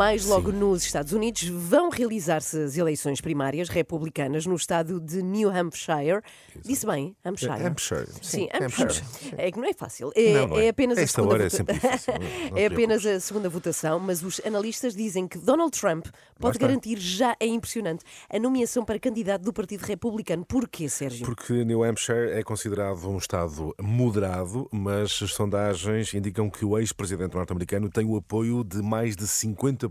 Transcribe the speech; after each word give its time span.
Mais 0.00 0.24
logo 0.24 0.50
nos 0.50 0.82
Estados 0.82 1.12
Unidos 1.12 1.46
vão 1.46 1.90
realizar-se 1.90 2.58
as 2.58 2.74
eleições 2.78 3.20
primárias 3.20 3.68
republicanas 3.68 4.46
no 4.46 4.54
estado 4.54 4.98
de 4.98 5.20
New 5.22 5.50
Hampshire. 5.50 6.22
Disse 6.64 6.86
bem, 6.86 7.14
Hampshire. 7.22 7.52
Hampshire. 7.52 8.06
Sim, 8.22 8.22
Sim, 8.22 8.48
Hampshire. 8.54 8.84
Hampshire, 8.88 9.06
sim. 9.20 9.34
É 9.36 9.52
que 9.52 9.58
não 9.58 9.68
é 9.68 9.74
fácil. 9.74 10.10
É, 10.16 10.32
Não, 10.32 10.46
não 10.48 10.58
é 10.58 10.64
é. 10.64 10.68
apenas 10.70 10.96
a 10.96 11.02
Esta 11.02 11.20
segunda 11.20 11.44
é 11.44 11.48
vota- 11.50 11.74
te 12.48 12.58
É 12.58 12.64
apenas 12.66 13.04
a 13.04 13.20
segunda 13.20 13.50
votação, 13.50 14.00
mas 14.00 14.22
os 14.22 14.40
analistas 14.42 14.94
dizem 14.96 15.28
que 15.28 15.36
Donald 15.36 15.78
Trump 15.78 16.06
pode 16.38 16.56
garantir 16.58 16.96
já 16.98 17.36
é 17.38 17.44
impressionante 17.44 18.02
a 18.32 18.38
nomeação 18.38 18.82
para 18.86 18.98
candidato 18.98 19.42
do 19.42 19.52
Partido 19.52 19.82
Republicano. 19.82 20.46
Porquê, 20.46 20.88
Sérgio? 20.88 21.26
Porque 21.26 21.62
New 21.62 21.84
Hampshire 21.84 22.30
é 22.30 22.42
considerado 22.42 23.06
um 23.06 23.18
estado 23.18 23.74
moderado, 23.78 24.66
mas 24.72 25.20
as 25.22 25.34
sondagens 25.34 26.14
indicam 26.14 26.48
que 26.48 26.64
o 26.64 26.78
ex-presidente 26.78 27.34
norte-americano 27.34 27.90
tem 27.90 28.06
o 28.06 28.16
apoio 28.16 28.64
de 28.64 28.80
mais 28.80 29.14
de 29.14 29.26
50% 29.26 29.89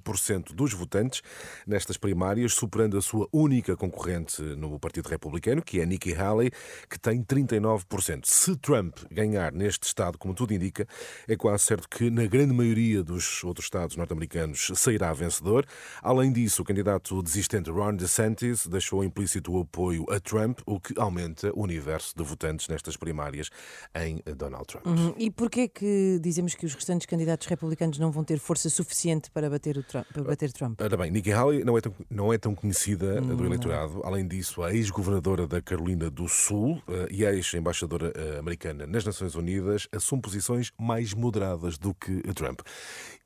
dos 0.53 0.73
votantes 0.73 1.21
nestas 1.65 1.97
primárias, 1.97 2.53
superando 2.53 2.97
a 2.97 3.01
sua 3.01 3.27
única 3.31 3.75
concorrente 3.75 4.41
no 4.41 4.79
Partido 4.79 5.07
Republicano, 5.07 5.61
que 5.61 5.79
é 5.79 5.85
Nikki 5.85 6.13
Haley, 6.13 6.51
que 6.89 6.99
tem 6.99 7.23
39%. 7.23 8.25
Se 8.25 8.55
Trump 8.57 8.97
ganhar 9.11 9.51
neste 9.51 9.83
estado, 9.83 10.17
como 10.17 10.33
tudo 10.33 10.53
indica, 10.53 10.87
é 11.27 11.35
quase 11.35 11.63
certo 11.63 11.87
que 11.87 12.09
na 12.09 12.25
grande 12.25 12.53
maioria 12.53 13.03
dos 13.03 13.43
outros 13.43 13.65
estados 13.65 13.95
norte-americanos 13.95 14.71
sairá 14.75 15.13
vencedor. 15.13 15.65
Além 16.01 16.31
disso, 16.31 16.61
o 16.61 16.65
candidato 16.65 17.21
desistente 17.21 17.69
Ron 17.69 17.95
DeSantis 17.95 18.67
deixou 18.67 19.03
implícito 19.03 19.51
o 19.51 19.61
apoio 19.61 20.05
a 20.09 20.19
Trump, 20.19 20.59
o 20.65 20.79
que 20.79 20.93
aumenta 20.97 21.51
o 21.53 21.63
universo 21.63 22.13
de 22.15 22.23
votantes 22.23 22.67
nestas 22.67 22.97
primárias 22.97 23.49
em 23.95 24.21
Donald 24.35 24.65
Trump. 24.67 24.85
Uhum. 24.85 25.13
E 25.17 25.29
porquê 25.29 25.67
que 25.67 26.19
dizemos 26.21 26.55
que 26.55 26.65
os 26.65 26.73
restantes 26.73 27.05
candidatos 27.05 27.47
republicanos 27.47 27.97
não 27.97 28.11
vão 28.11 28.23
ter 28.23 28.39
força 28.39 28.69
suficiente 28.69 29.29
para 29.31 29.49
bater, 29.49 29.77
o 29.77 29.83
Trump, 29.89 30.05
para 30.13 30.23
bater 30.23 30.51
Trump? 30.51 30.79
Ora 30.79 30.95
bem, 30.95 31.11
Nikki 31.11 31.31
Haley 31.31 31.63
não 31.63 31.77
é 31.77 31.81
tão, 31.81 31.93
não 32.09 32.33
é 32.33 32.37
tão 32.37 32.53
conhecida 32.53 33.17
eh, 33.17 33.21
do 33.21 33.45
eleitorado. 33.45 34.01
Além 34.05 34.27
disso, 34.27 34.61
a 34.61 34.73
ex-governadora 34.73 35.47
da 35.47 35.61
Carolina 35.61 36.09
do 36.09 36.29
Sul 36.29 36.81
e 37.09 37.25
a 37.25 37.33
ex-embaixadora 37.33 38.13
eh, 38.15 38.37
americana 38.39 38.85
nas 38.85 39.03
Nações 39.03 39.35
Unidas 39.35 39.87
assume 39.91 40.21
posições 40.21 40.71
mais 40.79 41.13
moderadas 41.13 41.77
do 41.77 41.93
que 41.93 42.21
Trump. 42.33 42.61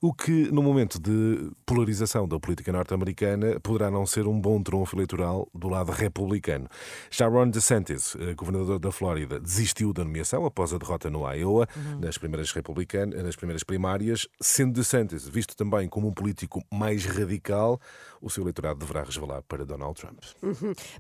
O 0.02 0.14
que, 0.14 0.52
no 0.52 0.62
momento 0.62 1.00
de 1.00 1.52
polarização 1.66 2.28
da 2.28 2.40
política 2.40 2.72
norte-americana, 2.72 3.60
poderá 3.62 3.90
não 3.90 4.06
ser 4.06 4.28
um 4.28 4.40
bom 4.40 4.62
trunfo 4.62 4.96
eleitoral 4.96 5.48
do 5.54 5.70
lado 5.70 5.92
republicano. 5.92 6.68
Já 7.10 7.28
Ron 7.28 7.50
DeSantis, 7.50 8.16
eh, 8.20 8.34
governador 8.34 8.80
da 8.80 8.92
Flórida, 8.92 9.40
desistiu 9.40 9.94
da 9.94 10.04
nomeação 10.04 10.46
após 10.46 10.74
a 10.74 10.78
derrota 10.78 11.10
no 11.10 11.30
Iowa 11.32 11.68
nas 12.00 12.18
primeiras 12.18 12.52
republicanas, 12.52 13.24
nas 13.24 13.36
primeiras 13.36 13.64
primárias, 13.64 14.28
sendo 14.42 14.74
DeSantis 14.74 15.28
visto 15.28 15.56
também 15.56 15.88
como 15.88 16.08
um 16.08 16.14
político 16.14 16.43
mais 16.72 17.06
radical, 17.06 17.80
o 18.22 18.30
seu 18.30 18.44
eleitorado 18.44 18.80
deverá 18.80 19.04
resvalar 19.04 19.42
para 19.44 19.66
Donald 19.66 20.00
Trump. 20.00 20.20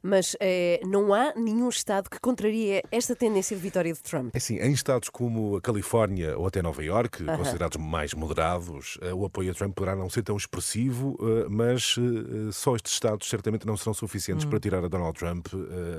Mas 0.01 0.35
eh, 0.39 0.79
não 0.85 1.13
há 1.13 1.33
nenhum 1.35 1.69
estado 1.69 2.09
que 2.09 2.19
contraria 2.19 2.81
esta 2.91 3.15
tendência 3.15 3.55
de 3.55 3.61
vitória 3.63 3.93
de 3.93 4.01
Trump. 4.01 4.33
É 4.33 4.37
assim, 4.37 4.57
em 4.57 4.71
estados 4.73 5.09
como 5.09 5.55
a 5.57 5.61
Califórnia 5.61 6.37
ou 6.37 6.47
até 6.47 6.61
Nova 6.61 6.83
Iorque, 6.83 7.23
considerados 7.23 7.77
mais 7.77 8.13
moderados, 8.13 8.97
eh, 9.01 9.13
o 9.13 9.25
apoio 9.25 9.51
a 9.51 9.53
Trump 9.53 9.73
poderá 9.75 9.95
não 9.95 10.09
ser 10.09 10.23
tão 10.23 10.35
expressivo, 10.35 11.17
eh, 11.21 11.45
mas 11.49 11.95
só 12.51 12.75
estes 12.75 12.93
estados 12.93 13.27
certamente 13.29 13.65
não 13.65 13.77
serão 13.77 13.93
suficientes 13.93 14.45
para 14.45 14.59
tirar 14.59 14.83
a 14.83 14.87
Donald 14.87 15.17
Trump 15.17 15.47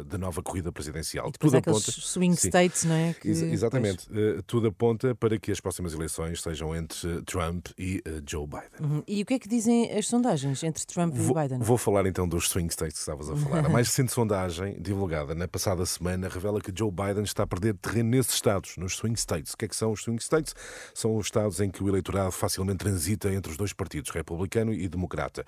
da 0.07 0.19
nova 0.19 0.43
corrida 0.43 0.71
presidencial. 0.73 1.29
Aqueles 1.35 1.55
aponta- 1.55 1.91
swing 1.93 2.37
Sim. 2.37 2.49
states, 2.49 2.85
não 2.85 2.95
é? 2.95 3.15
Que, 3.15 3.29
Ex- 3.29 3.43
Exatamente. 3.43 4.07
Eh, 4.13 4.41
Tudo 4.47 4.69
aponta 4.69 5.15
para 5.15 5.39
que 5.39 5.51
as 5.53 5.61
próximas 5.61 5.93
eleições 5.95 6.43
sejam 6.43 6.75
entre 6.75 7.23
Trump 7.23 7.69
e 7.79 8.03
Joe 8.29 8.47
Biden. 8.47 8.63
pois. 8.79 8.91
Uhum. 8.91 9.03
E 9.07 9.23
o 9.23 9.27
que 9.27 9.34
é 9.35 9.39
que 9.39 9.49
dizem 9.49 9.91
as 9.93 10.07
sondagens 10.07 10.63
entre 10.63 10.85
Trump 10.87 11.15
Vou, 11.15 11.37
e 11.39 11.43
Biden? 11.43 11.59
vou 11.61 11.77
falar 11.77 12.07
então 12.07 12.27
dos 12.29 12.49
swing 12.49 12.73
states 12.73 12.95
que 12.95 13.01
estavas 13.01 13.31
a 13.31 13.37
falar. 13.37 13.67
A 13.67 13.69
mais 13.69 13.89
recente 13.89 14.13
sondagem, 14.13 14.77
divulgada 14.81 15.35
na 15.35 15.49
passada 15.49 15.85
semana, 15.87 16.29
revela 16.29 16.61
que 16.61 16.73
Joe 16.77 16.91
Biden 16.91 17.25
está 17.25 17.43
a 17.43 17.47
perder 17.47 17.75
terreno 17.75 18.11
nesses 18.11 18.35
estados, 18.35 18.77
nos 18.77 18.97
swing 18.97 19.19
states. 19.19 19.53
O 19.53 19.57
que 19.57 19.65
é 19.65 19.69
que 19.69 19.77
são 19.77 19.93
os 19.93 20.03
swing 20.03 20.23
states? 20.23 20.55
São 20.95 21.17
os 21.17 21.27
estados 21.27 21.61
em 21.61 21.71
que 21.71 21.83
o 21.83 21.89
eleitorado 21.89 22.33
facilmente 22.33 22.79
transita 22.79 23.33
entre 23.33 23.51
os 23.51 23.57
dois 23.57 23.73
partidos, 23.73 24.11
republicano 24.11 24.73
e 24.73 24.89
democrata. 24.89 25.45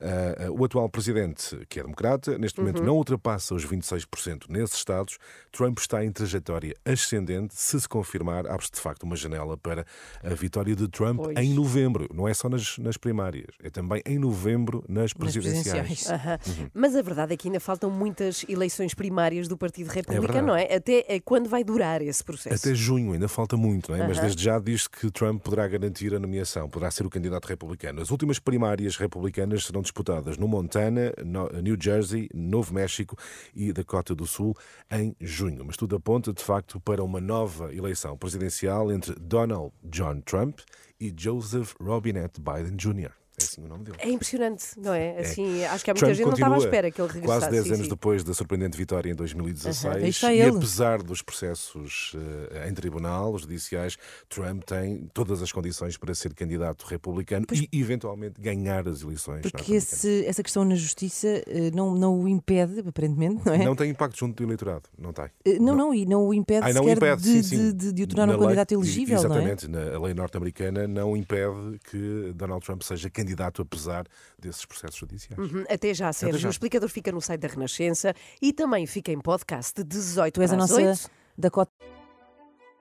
Ah, 0.00 0.50
o 0.50 0.64
atual 0.64 0.88
presidente, 0.88 1.56
que 1.68 1.80
é 1.80 1.82
democrata, 1.82 2.38
neste 2.38 2.60
momento 2.60 2.82
não 2.82 2.96
ultrapassa 2.96 3.54
os 3.54 3.64
26% 3.66 4.44
nesses 4.48 4.76
estados. 4.76 5.18
Trump 5.52 5.78
está 5.78 6.04
em 6.04 6.12
trajetória 6.12 6.74
ascendente. 6.84 7.54
Se 7.56 7.80
se 7.80 7.88
confirmar, 7.88 8.46
abre-se 8.46 8.72
de 8.72 8.80
facto 8.80 9.02
uma 9.04 9.16
janela 9.16 9.56
para 9.56 9.86
a 10.22 10.34
vitória 10.34 10.74
de 10.76 10.88
Trump 10.88 11.18
Pois. 11.24 11.36
em 11.38 11.54
novembro. 11.54 12.08
Não 12.12 12.28
é 12.28 12.34
só 12.34 12.48
nas, 12.48 12.78
nas 12.78 12.96
primárias, 12.96 13.29
é 13.62 13.70
também 13.70 14.02
em 14.06 14.18
novembro 14.18 14.84
nas 14.88 15.02
Nas 15.04 15.12
presidenciais. 15.14 15.86
presidenciais. 15.86 16.10
Aham. 16.10 16.38
Uhum. 16.62 16.70
Mas 16.74 16.96
a 16.96 17.02
verdade 17.02 17.34
é 17.34 17.36
que 17.36 17.48
ainda 17.48 17.60
faltam 17.60 17.90
muitas 17.90 18.44
eleições 18.48 18.94
primárias 18.94 19.48
do 19.48 19.56
Partido 19.56 19.88
Republicano, 19.88 20.26
verdade. 20.26 20.46
não 20.46 20.56
é? 20.56 20.74
Até 20.74 21.04
eh, 21.08 21.20
quando 21.20 21.48
vai 21.48 21.62
durar 21.64 22.02
esse 22.02 22.22
processo? 22.24 22.54
Até 22.68 22.74
junho, 22.74 23.12
ainda 23.12 23.28
falta 23.28 23.56
muito, 23.56 23.90
não 23.92 23.98
é? 23.98 24.06
Mas 24.06 24.18
Aham. 24.18 24.26
desde 24.26 24.42
já 24.44 24.58
diz 24.58 24.86
que 24.88 25.10
Trump 25.10 25.42
poderá 25.42 25.66
garantir 25.68 26.14
a 26.14 26.18
nomeação, 26.18 26.68
poderá 26.68 26.90
ser 26.90 27.06
o 27.06 27.10
candidato 27.10 27.46
republicano. 27.46 28.00
As 28.00 28.10
últimas 28.10 28.38
primárias 28.38 28.96
republicanas 28.96 29.64
serão 29.64 29.82
disputadas 29.82 30.36
no 30.36 30.48
Montana, 30.48 31.12
no- 31.24 31.48
New 31.62 31.76
Jersey, 31.80 32.28
Novo 32.34 32.74
México 32.74 33.16
e 33.54 33.72
Dakota 33.72 34.14
do 34.14 34.26
Sul 34.26 34.56
em 34.90 35.14
junho. 35.20 35.64
Mas 35.64 35.76
tudo 35.76 35.96
aponta, 35.96 36.32
de 36.32 36.42
facto, 36.42 36.80
para 36.80 37.02
uma 37.02 37.20
nova 37.20 37.74
eleição 37.74 38.16
presidencial 38.16 38.90
entre 38.92 39.14
Donald 39.18 39.72
John 39.84 40.20
Trump 40.20 40.58
e 41.00 41.12
Joseph 41.16 41.74
Robinette 41.80 42.40
Biden 42.40 42.76
Jr. 42.76 43.12
É 43.38 43.42
assim 43.44 43.64
o 43.64 43.68
nome 43.68 43.84
dele. 43.84 43.96
É 44.00 44.10
impressionante, 44.10 44.64
não 44.76 44.92
é? 44.92 45.18
Assim, 45.20 45.64
acho 45.64 45.82
que 45.84 45.90
há 45.90 45.94
muita 45.94 46.06
Trump 46.06 46.16
gente 46.16 46.26
não 46.26 46.34
estava 46.34 46.54
à 46.56 46.58
espera 46.58 46.90
que 46.90 47.00
ele 47.00 47.08
regressasse. 47.12 47.40
Quase 47.40 47.50
10 47.52 47.64
sim, 47.64 47.72
anos 47.72 47.84
sim. 47.86 47.90
depois 47.90 48.24
da 48.24 48.34
surpreendente 48.34 48.76
vitória 48.76 49.10
em 49.10 49.14
2016, 49.14 49.84
Aham, 49.86 49.94
aí 50.04 50.08
está 50.10 50.32
e 50.34 50.40
ele. 50.40 50.56
apesar 50.56 51.02
dos 51.02 51.22
processos 51.22 52.12
eh, 52.52 52.68
em 52.68 52.74
tribunal, 52.74 53.32
os 53.32 53.42
judiciais, 53.42 53.96
Trump 54.28 54.62
tem 54.64 55.08
todas 55.14 55.40
as 55.42 55.50
condições 55.52 55.96
para 55.96 56.14
ser 56.14 56.34
candidato 56.34 56.84
republicano 56.84 57.46
e 57.50 57.80
eventualmente 57.80 58.38
ganhar 58.40 58.86
as 58.86 59.00
eleições. 59.02 59.40
Porque 59.50 59.74
esse- 59.74 60.24
essa 60.26 60.42
questão 60.42 60.62
na 60.64 60.74
justiça 60.74 61.26
eh, 61.46 61.70
não, 61.72 61.94
não 61.94 62.20
o 62.20 62.28
impede, 62.28 62.80
aparentemente, 62.86 63.40
não 63.46 63.54
é? 63.54 63.64
Não 63.64 63.74
tem 63.74 63.90
impacto 63.90 64.18
junto 64.18 64.36
do 64.36 64.42
eleitorado, 64.46 64.82
não 64.98 65.14
tem. 65.14 65.26
Eh, 65.46 65.58
não, 65.58 65.74
não, 65.74 65.94
e 65.94 66.04
não 66.04 66.26
o 66.26 66.34
impede 66.34 66.64
Ai, 66.66 66.72
não 66.74 66.82
sequer 66.82 66.96
impede, 66.98 67.22
de, 67.22 67.42
sim, 67.42 67.56
de- 67.56 67.72
de- 67.72 67.92
de 67.92 68.02
o 68.02 68.06
tornar 68.06 68.26
Na 68.26 68.32
um 68.34 68.36
lei- 68.36 68.44
candidato 68.48 68.72
elegível, 68.74 69.16
não 69.22 69.22
é? 69.36 69.44
Exatamente, 69.52 69.66
a 69.94 69.98
lei 69.98 70.12
norte-americana 70.12 70.86
não 70.86 71.16
impede 71.16 71.78
que 71.90 72.32
Donald 72.34 72.62
Trump 72.66 72.82
seja 72.82 73.08
candidato 73.08 73.29
apesar 73.62 74.04
desses 74.38 74.64
processos 74.64 74.96
judiciais. 74.96 75.38
Uhum, 75.38 75.64
Até 75.68 75.92
já, 75.94 76.12
Sérgio. 76.12 76.38
já. 76.38 76.48
O 76.48 76.50
explicador 76.50 76.88
fica 76.88 77.12
no 77.12 77.20
site 77.20 77.40
da 77.40 77.48
Renascença 77.48 78.14
e 78.40 78.52
também 78.52 78.86
fica 78.86 79.12
em 79.12 79.20
podcast 79.20 79.74
de 79.76 79.84
18 79.84 80.34
Tu 80.34 80.42
és 80.42 80.52
a 80.52 80.56
nossa 80.56 80.74
8. 80.76 81.10
Dakota. 81.36 81.70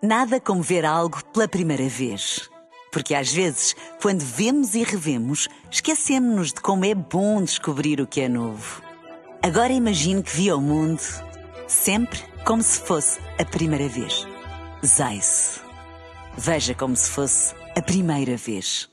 Nada 0.01 0.39
como 0.39 0.61
ver 0.61 0.85
algo 0.85 1.23
pela 1.33 1.47
primeira 1.47 1.87
vez. 1.89 2.49
Porque 2.91 3.13
às 3.13 3.31
vezes, 3.31 3.75
quando 4.01 4.21
vemos 4.21 4.73
e 4.73 4.83
revemos, 4.83 5.47
esquecemos-nos 5.69 6.53
de 6.53 6.61
como 6.61 6.85
é 6.85 6.95
bom 6.95 7.43
descobrir 7.43 8.01
o 8.01 8.07
que 8.07 8.21
é 8.21 8.27
novo. 8.29 8.81
Agora 9.43 9.71
imagine 9.71 10.23
que 10.23 10.35
viu 10.35 10.57
o 10.57 10.61
mundo 10.61 11.01
sempre 11.67 12.19
como 12.45 12.63
se 12.63 12.79
fosse 12.79 13.19
a 13.37 13.45
primeira 13.45 13.87
vez. 13.87 14.25
Zais. 14.83 15.61
Veja 16.37 16.73
como 16.73 16.95
se 16.95 17.09
fosse 17.11 17.53
a 17.75 17.81
primeira 17.81 18.35
vez. 18.37 18.88